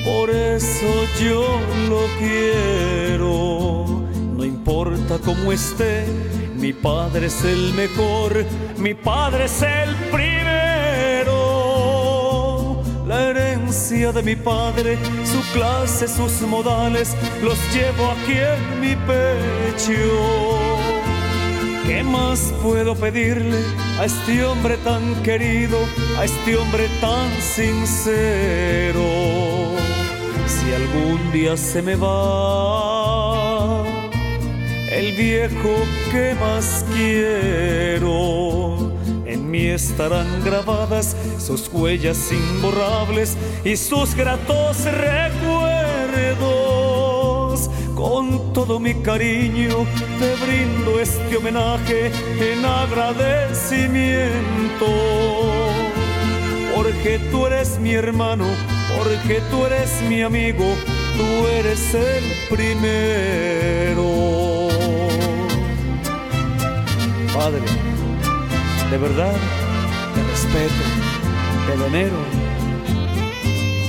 por 0.04 0.30
eso 0.30 1.06
yo 1.22 1.44
lo 1.88 2.06
quiero. 2.18 4.02
No 4.36 4.44
importa 4.44 5.20
cómo 5.24 5.52
esté, 5.52 6.04
Mi 6.56 6.72
padre 6.72 7.26
es 7.26 7.44
el 7.44 7.72
mejor, 7.74 8.44
mi 8.78 8.94
padre 8.94 9.44
es 9.44 9.62
el 9.62 9.94
primero. 10.10 11.32
La 13.06 13.30
herencia 13.30 14.10
de 14.12 14.22
mi 14.22 14.34
padre, 14.34 14.98
su 15.24 15.40
clase, 15.52 16.08
sus 16.08 16.40
modales, 16.42 17.14
los 17.42 17.58
llevo 17.72 18.10
aquí 18.10 18.38
en 18.38 18.80
mi 18.80 18.96
pecho. 18.96 20.73
¿Qué 21.86 22.02
más 22.02 22.52
puedo 22.62 22.94
pedirle 22.94 23.58
a 23.98 24.06
este 24.06 24.42
hombre 24.44 24.78
tan 24.78 25.22
querido, 25.22 25.78
a 26.18 26.24
este 26.24 26.56
hombre 26.56 26.88
tan 27.00 27.30
sincero? 27.42 29.04
Si 30.46 30.72
algún 30.72 31.30
día 31.30 31.58
se 31.58 31.82
me 31.82 31.94
va 31.96 33.84
el 34.90 35.12
viejo 35.12 35.74
que 36.10 36.34
más 36.40 36.86
quiero, 36.94 38.92
en 39.26 39.50
mí 39.50 39.66
estarán 39.66 40.42
grabadas 40.42 41.14
sus 41.38 41.68
huellas 41.68 42.32
imborrables 42.32 43.36
y 43.62 43.76
sus 43.76 44.14
gratos 44.14 44.84
recuerdos. 44.84 45.63
Con 47.94 48.52
todo 48.52 48.78
mi 48.80 48.94
cariño 48.94 49.86
te 50.18 50.34
brindo 50.44 50.98
este 51.00 51.36
homenaje 51.36 52.10
en 52.40 52.64
agradecimiento. 52.64 54.86
Porque 56.74 57.20
tú 57.30 57.46
eres 57.46 57.78
mi 57.78 57.92
hermano, 57.92 58.46
porque 58.98 59.40
tú 59.50 59.66
eres 59.66 60.02
mi 60.08 60.22
amigo, 60.22 60.64
tú 61.16 61.46
eres 61.46 61.94
el 61.94 62.24
primero. 62.50 64.08
Padre, 67.32 67.62
de 68.90 68.98
verdad, 68.98 69.36
te 70.14 70.22
respeto, 70.24 70.82
te 71.66 71.76
venero 71.82 72.18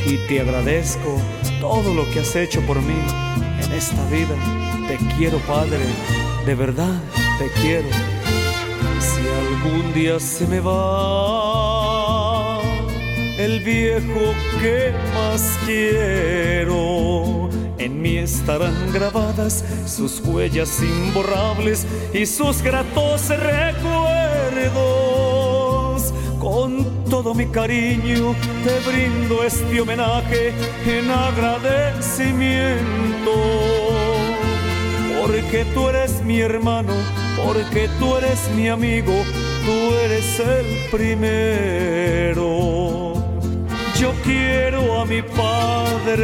y 0.05 0.17
te 0.27 0.41
agradezco 0.41 1.19
todo 1.59 1.95
lo 1.95 2.07
que 2.11 2.19
has 2.19 2.35
hecho 2.35 2.61
por 2.61 2.79
mí 2.81 2.93
esta 3.75 4.03
vida. 4.09 4.35
Te 4.87 4.97
quiero, 5.17 5.37
Padre, 5.39 5.83
de 6.45 6.55
verdad 6.55 7.01
te 7.37 7.49
quiero. 7.61 7.89
Si 8.99 9.21
algún 9.27 9.93
día 9.93 10.17
se 10.19 10.47
me 10.47 10.61
va 10.61 12.61
el 13.37 13.59
viejo 13.59 14.33
que 14.61 14.93
más 15.13 15.59
quiero, 15.65 17.49
en 17.77 18.01
mí 18.01 18.17
estarán 18.17 18.93
grabadas 18.93 19.65
sus 19.85 20.21
huellas 20.21 20.81
imborrables 20.81 21.85
y 22.13 22.25
sus 22.25 22.61
gratos 22.61 23.27
recuerdos. 23.29 25.04
Con 26.45 26.85
todo 27.09 27.33
mi 27.33 27.47
cariño 27.47 28.35
te 28.63 28.79
brindo 28.87 29.43
este 29.43 29.81
homenaje 29.81 30.53
en 30.85 31.09
agradecimiento. 31.09 33.33
Porque 35.19 35.65
tú 35.73 35.89
eres 35.89 36.21
mi 36.21 36.41
hermano, 36.41 36.93
porque 37.43 37.89
tú 37.97 38.17
eres 38.17 38.47
mi 38.55 38.69
amigo, 38.69 39.11
tú 39.65 39.95
eres 40.03 40.39
el 40.39 40.67
primero. 40.91 42.45
Yo 43.99 44.13
quiero 44.23 45.01
a 45.01 45.05
mi 45.05 45.23
padre, 45.23 46.19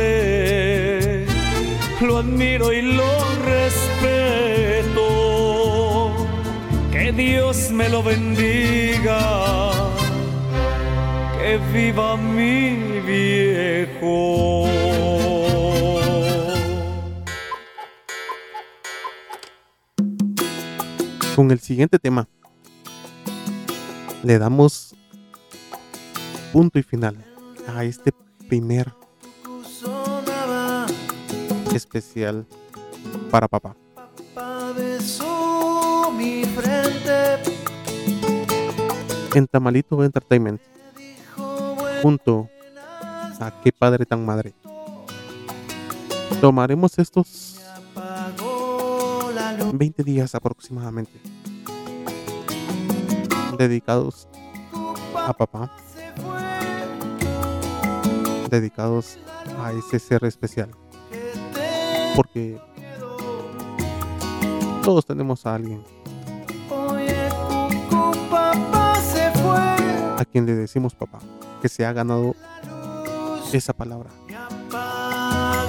lo 2.00 2.20
admiro 2.20 2.72
y 2.72 2.84
lo 2.84 3.12
respeto. 3.44 5.02
Que 6.92 7.12
Dios 7.12 7.72
me 7.72 7.90
lo 7.90 8.04
bendiga, 8.04 9.71
que 11.42 11.58
viva 11.74 12.18
mi 12.18 13.00
viejo. 13.02 14.66
Con 21.36 21.50
el 21.50 21.60
siguiente 21.60 21.98
tema 21.98 22.28
le 24.24 24.38
damos 24.38 24.96
punto 26.54 26.78
y 26.78 26.84
final 26.84 27.16
a 27.76 27.84
este 27.86 28.12
primer 28.48 28.94
especial 31.74 32.46
para 33.32 33.48
papá. 33.48 33.76
En 39.34 39.48
Tamalito 39.48 40.04
Entertainment, 40.04 40.62
junto 42.02 42.50
a 43.40 43.52
qué 43.64 43.72
padre 43.72 44.06
tan 44.06 44.26
madre. 44.26 44.54
Tomaremos 46.40 46.98
estos 46.98 47.60
apagó 47.94 49.32
la 49.34 49.54
luz 49.54 49.78
20 49.78 50.04
días 50.04 50.34
aproximadamente 50.36 51.20
dedicados 53.58 54.28
a 55.16 55.34
papá, 55.34 55.72
dedicados 58.50 59.20
a 59.60 59.72
ese 59.74 60.00
ser 60.00 60.24
especial, 60.26 60.72
porque 62.16 62.60
todos 64.84 65.06
tenemos 65.06 65.46
a 65.46 65.56
alguien 65.56 65.84
a 70.18 70.26
quien 70.26 70.46
le 70.46 70.56
decimos 70.56 70.96
papá, 70.96 71.20
que 71.62 71.70
se 71.70 71.86
ha 71.86 71.94
ganado 71.94 72.36
esa 73.54 73.74
palabra 73.74 74.10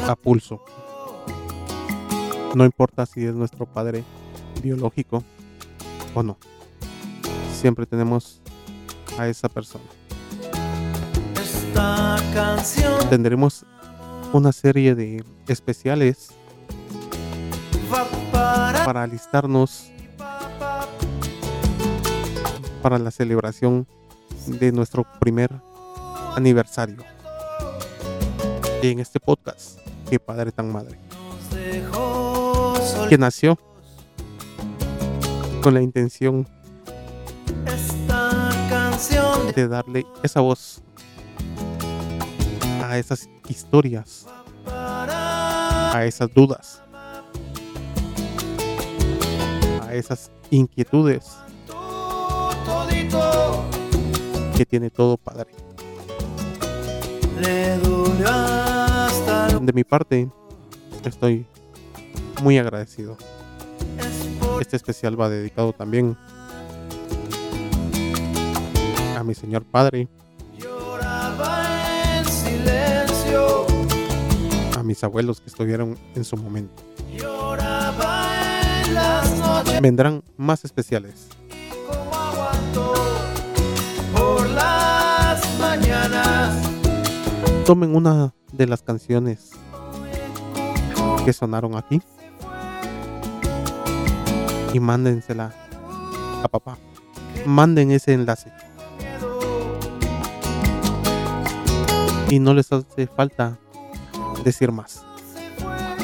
a 0.09 0.17
pulso. 0.17 0.65
No 2.55 2.65
importa 2.65 3.07
si 3.07 3.25
es 3.25 3.35
nuestro 3.35 3.67
padre 3.67 4.05
biológico 4.63 5.23
o 6.15 6.23
no. 6.23 6.37
Siempre 7.55 7.87
tenemos 7.87 8.41
a 9.19 9.29
esa 9.29 9.49
persona. 9.49 9.85
Tendremos 13.11 13.65
una 14.33 14.53
serie 14.53 14.95
de 14.95 15.25
especiales 15.47 16.31
para 18.85 19.03
alistarnos 19.03 19.91
para 22.83 22.99
la 22.99 23.11
celebración 23.11 23.87
de 24.47 24.73
nuestro 24.73 25.07
primer 25.21 25.53
aniversario 26.37 27.05
en 28.83 29.01
este 29.01 29.21
podcast. 29.21 29.79
Qué 30.09 30.19
padre 30.19 30.53
tan 30.53 30.71
madre. 30.71 30.99
Que 33.09 33.19
nació 33.19 33.59
con 35.63 35.75
la 35.75 35.83
intención 35.83 36.47
de 39.55 39.69
darle 39.69 40.07
esa 40.23 40.41
voz 40.41 40.83
a 42.85 42.99
esas 42.99 43.29
historias, 43.49 44.27
a 44.67 46.05
esas 46.05 46.33
dudas, 46.35 46.83
a 49.83 49.95
esas 49.95 50.31
inquietudes 50.51 51.37
que 54.57 54.67
tiene 54.67 54.91
todo 54.91 55.17
padre. 55.17 55.51
De 59.61 59.73
mi 59.73 59.85
parte, 59.85 60.29
estoy 61.05 61.47
muy 62.43 62.59
agradecido. 62.59 63.17
Este 64.61 64.77
especial 64.77 65.21
va 65.21 65.29
dedicado 65.29 65.73
también 65.73 66.17
a 69.17 69.23
mi 69.25 69.35
señor 69.35 69.65
padre, 69.65 70.09
a 74.77 74.83
mis 74.83 75.05
abuelos 75.05 75.41
que 75.41 75.49
estuvieron 75.49 75.97
en 76.15 76.25
su 76.25 76.37
momento. 76.37 76.83
Vendrán 79.81 80.23
más 80.37 80.65
especiales. 80.65 81.29
Tomen 87.73 87.97
una 87.97 88.35
de 88.53 88.67
las 88.67 88.83
canciones 88.83 89.53
que 91.25 91.33
sonaron 91.33 91.75
aquí 91.75 92.03
y 94.75 94.79
mándensela 94.79 95.55
a 96.45 96.49
papá. 96.49 96.77
Manden 97.47 97.91
ese 97.91 98.13
enlace. 98.13 98.53
Y 102.29 102.41
no 102.41 102.53
les 102.53 102.71
hace 102.71 103.07
falta 103.07 103.59
decir 104.45 104.71
más. 104.71 105.07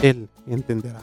Él 0.01 0.31
entenderá. 0.47 1.03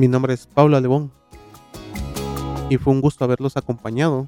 Mi 0.00 0.08
nombre 0.08 0.34
es 0.34 0.48
Paula 0.48 0.80
Lebón 0.80 1.12
y 2.70 2.76
fue 2.76 2.92
un 2.92 3.00
gusto 3.00 3.22
haberlos 3.22 3.56
acompañado 3.56 4.26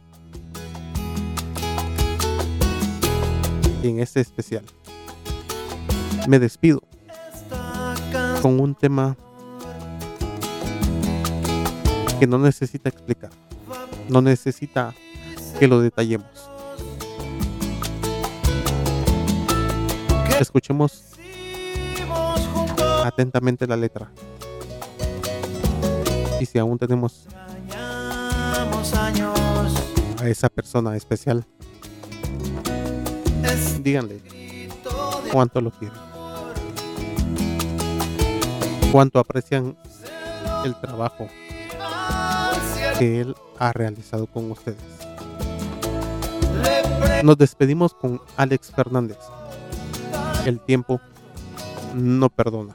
en 3.82 4.00
este 4.00 4.20
especial. 4.20 4.64
Me 6.26 6.38
despido 6.38 6.82
con 8.42 8.60
un 8.60 8.74
tema 8.74 9.16
que 12.18 12.26
no 12.26 12.38
necesita 12.38 12.88
explicar, 12.88 13.30
no 14.08 14.20
necesita 14.20 14.94
que 15.58 15.68
lo 15.68 15.80
detallemos. 15.80 16.28
Escuchemos 20.40 21.04
atentamente 23.04 23.66
la 23.66 23.76
letra. 23.76 24.10
Y 26.40 26.46
si 26.46 26.58
aún 26.58 26.78
tenemos 26.78 27.26
a 30.20 30.28
esa 30.28 30.48
persona 30.48 30.96
especial, 30.96 31.44
díganle 33.82 34.20
cuánto 35.32 35.60
lo 35.60 35.70
quieren, 35.70 35.98
cuánto 38.92 39.18
aprecian 39.18 39.76
el 40.64 40.74
trabajo 40.80 41.28
que 42.98 43.20
él 43.20 43.34
ha 43.58 43.72
realizado 43.72 44.26
con 44.26 44.50
ustedes. 44.50 44.78
Nos 47.22 47.36
despedimos 47.36 47.94
con 47.94 48.20
Alex 48.36 48.72
Fernández. 48.74 49.18
El 50.46 50.60
tiempo 50.60 51.00
no 51.94 52.28
perdona. 52.28 52.74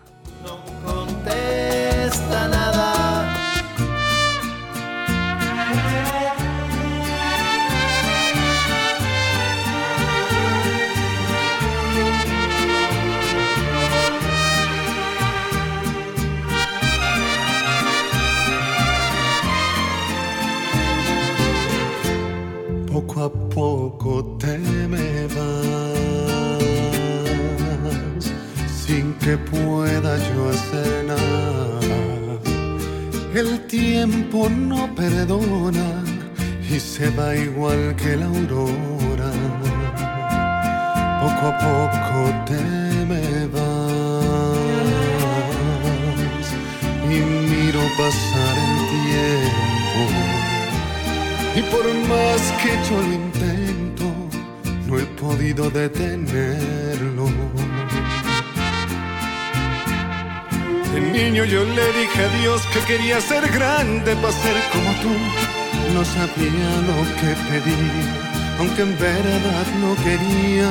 No 65.94 66.06
sabía 66.06 66.72
lo 66.90 66.98
que 67.20 67.36
pedía, 67.50 68.58
aunque 68.60 68.82
en 68.84 68.98
verdad 68.98 69.66
no 69.82 69.96
quería. 70.04 70.70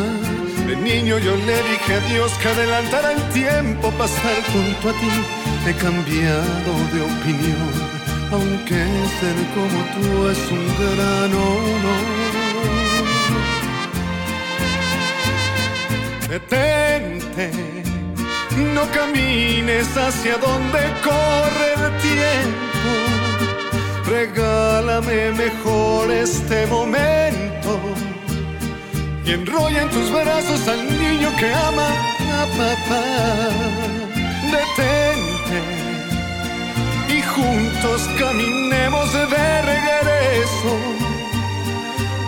De 0.67 0.77
niño 0.77 1.19
yo 1.19 1.37
le 1.37 1.57
dije 1.71 1.95
a 1.95 2.01
Dios 2.09 2.33
que 2.41 2.49
adelantara 2.49 3.13
el 3.13 3.23
tiempo 3.31 3.91
para 3.91 4.11
estar 4.11 4.43
junto 4.53 4.89
a 4.89 4.93
ti. 4.93 5.11
He 5.67 5.75
cambiado 5.75 6.73
de 6.93 7.01
opinión, 7.03 7.73
aunque 8.31 8.81
ser 9.21 9.37
como 9.55 9.79
tú 9.95 10.29
es 10.29 10.39
un 10.51 10.67
gran 10.81 11.31
honor. 11.35 12.33
Detente, 16.29 17.51
no 18.75 18.91
camines 18.93 19.95
hacia 19.97 20.39
donde 20.39 20.81
corre 21.05 21.69
el 21.75 22.01
tiempo. 22.01 22.72
Regálame 24.13 25.31
mejor 25.33 26.11
este 26.11 26.67
momento. 26.67 27.81
Y 29.25 29.31
enrolla 29.31 29.85
en 29.85 29.89
tus 29.89 30.13
brazos 30.13 30.69
al 30.69 30.83
niño 31.01 31.31
que 31.39 31.51
ama. 31.51 31.89
A 32.41 32.45
papá. 32.59 33.05
Detente. 34.53 35.59
Y 37.09 37.23
juntos 37.23 38.07
caminemos 38.19 39.11
de 39.15 39.63
regreso. 39.73 40.73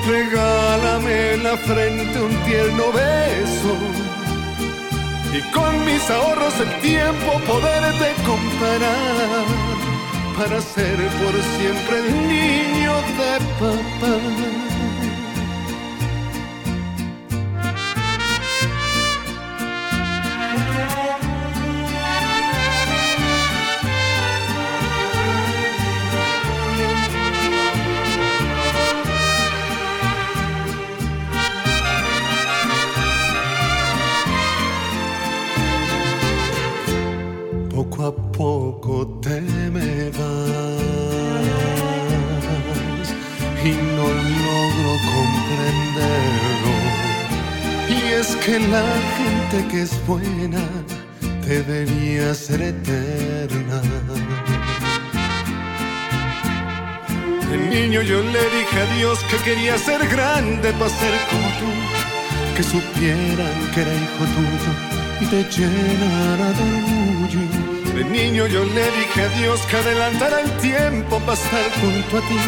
Regálame 0.09 1.35
en 1.35 1.43
la 1.43 1.57
frente 1.59 2.19
un 2.19 2.35
tierno 2.45 2.85
beso. 2.93 3.75
Y 5.37 5.43
con 5.53 5.85
mis 5.85 6.09
ahorros 6.09 6.55
el 6.61 6.81
tiempo 6.81 7.39
poderte 7.47 8.15
comparar 8.25 9.74
para 10.37 10.61
ser 10.61 10.97
por 10.97 11.35
siempre 11.57 11.99
el 11.99 12.29
niño 12.29 12.95
de 13.19 13.39
papá. 13.59 14.64
Que 49.71 49.83
es 49.83 50.07
buena 50.07 50.63
debería 51.47 52.35
ser 52.35 52.61
eterna. 52.63 53.81
De 57.51 57.57
niño 57.57 58.03
yo 58.03 58.21
le 58.23 58.45
dije 58.57 58.81
a 58.81 58.95
Dios 58.97 59.19
que 59.31 59.37
quería 59.49 59.79
ser 59.79 60.07
grande 60.09 60.73
para 60.73 60.91
ser 60.91 61.15
como 61.31 61.49
tú, 61.61 61.71
que 62.57 62.63
supieran 62.63 63.57
que 63.73 63.81
era 63.83 63.95
hijo 63.95 64.25
tuyo 64.35 64.73
y 65.21 65.27
te 65.27 65.45
llenara 65.55 66.51
de 66.59 66.63
orgullo. 66.79 67.95
De 67.95 68.05
niño 68.05 68.47
yo 68.49 68.65
le 68.65 68.85
dije 68.99 69.23
a 69.23 69.29
Dios 69.41 69.61
que 69.71 69.77
adelantara 69.77 70.41
el 70.41 70.51
tiempo 70.59 71.21
para 71.21 71.35
estar 71.35 71.71
junto 71.81 72.19
a 72.19 72.21
ti. 72.29 72.41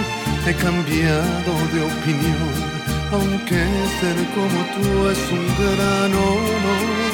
He 0.49 0.55
cambiado 0.55 1.53
de 1.73 1.83
opinión, 1.83 2.76
aunque 3.13 3.61
ser 4.01 4.17
como 4.35 4.61
tú 4.75 5.09
es 5.11 5.19
un 5.31 5.47
gran 5.59 6.13
honor. 6.15 7.07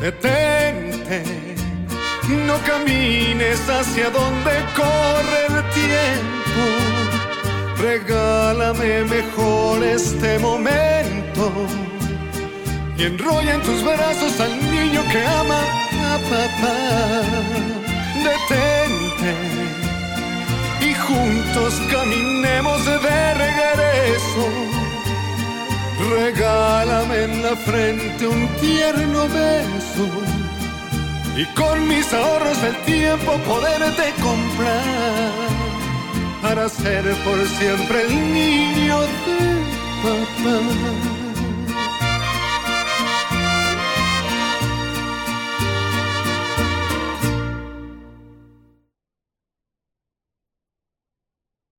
Detente, 0.00 1.22
no 2.46 2.56
camines 2.66 3.60
hacia 3.68 4.10
donde 4.10 4.52
corre 4.76 5.40
el 5.48 5.56
tiempo. 5.80 6.64
Regálame 7.80 9.04
mejor 9.04 9.82
este 9.84 10.38
momento 10.38 11.52
y 12.96 13.04
enrolla 13.04 13.54
en 13.54 13.62
tus 13.62 13.82
brazos 13.84 14.40
al 14.40 14.56
niño 14.70 15.02
que 15.12 15.24
ama 15.24 15.60
a 16.12 16.18
papá. 16.30 16.76
Detente 18.24 19.57
juntos 21.08 21.74
caminemos 21.90 22.84
de 22.84 23.34
regreso. 23.44 24.44
Regálame 26.10 27.24
en 27.24 27.42
la 27.42 27.56
frente 27.56 28.26
un 28.26 28.46
tierno 28.60 29.22
beso 29.28 30.06
y 31.36 31.44
con 31.54 31.88
mis 31.88 32.12
ahorros 32.12 32.62
el 32.62 32.76
tiempo 32.84 33.32
poderte 33.52 34.12
comprar 34.22 35.32
para 36.42 36.68
ser 36.68 37.04
por 37.24 37.38
siempre 37.58 38.02
el 38.02 38.32
niño 38.32 39.00
de 39.00 39.08
papá. 40.02 41.17